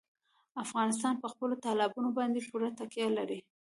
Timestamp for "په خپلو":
1.19-1.55